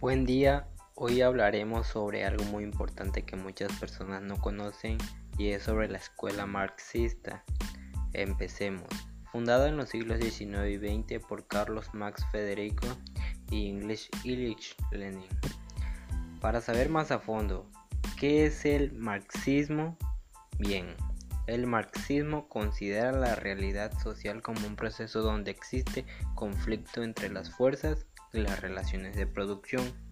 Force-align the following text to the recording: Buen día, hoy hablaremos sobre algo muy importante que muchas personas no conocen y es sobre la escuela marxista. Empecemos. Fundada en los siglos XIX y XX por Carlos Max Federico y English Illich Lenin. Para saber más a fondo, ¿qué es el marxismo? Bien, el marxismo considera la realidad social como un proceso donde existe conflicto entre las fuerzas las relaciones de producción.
Buen 0.00 0.24
día, 0.24 0.66
hoy 0.94 1.20
hablaremos 1.20 1.86
sobre 1.86 2.24
algo 2.24 2.42
muy 2.44 2.64
importante 2.64 3.26
que 3.26 3.36
muchas 3.36 3.70
personas 3.78 4.22
no 4.22 4.38
conocen 4.38 4.96
y 5.36 5.50
es 5.50 5.64
sobre 5.64 5.90
la 5.90 5.98
escuela 5.98 6.46
marxista. 6.46 7.44
Empecemos. 8.14 8.88
Fundada 9.30 9.68
en 9.68 9.76
los 9.76 9.90
siglos 9.90 10.18
XIX 10.18 10.70
y 10.70 10.78
XX 10.78 11.22
por 11.22 11.46
Carlos 11.46 11.92
Max 11.92 12.24
Federico 12.32 12.86
y 13.50 13.68
English 13.68 14.08
Illich 14.24 14.74
Lenin. 14.90 15.28
Para 16.40 16.62
saber 16.62 16.88
más 16.88 17.10
a 17.10 17.18
fondo, 17.18 17.70
¿qué 18.18 18.46
es 18.46 18.64
el 18.64 18.92
marxismo? 18.92 19.98
Bien, 20.58 20.96
el 21.46 21.66
marxismo 21.66 22.48
considera 22.48 23.12
la 23.12 23.34
realidad 23.34 23.92
social 23.98 24.40
como 24.40 24.66
un 24.66 24.76
proceso 24.76 25.20
donde 25.20 25.50
existe 25.50 26.06
conflicto 26.34 27.02
entre 27.02 27.28
las 27.28 27.50
fuerzas 27.50 28.06
las 28.32 28.60
relaciones 28.60 29.16
de 29.16 29.26
producción. 29.26 30.09